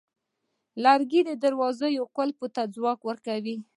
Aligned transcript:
لرګی 0.83 1.21
د 1.25 1.31
دروازې 1.43 2.05
قلف 2.15 2.39
ته 2.55 2.61
ځواک 2.75 2.99
ورکوي. 3.09 3.55